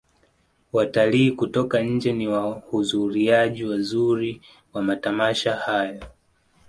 watalii 0.73 1.31
kutoka 1.31 1.81
nje 1.81 2.13
ni 2.13 2.27
wahuzuriaji 2.27 3.65
wazuri 3.65 4.41
wa 4.73 4.81
matamasha 4.81 5.55
hayo 5.55 6.01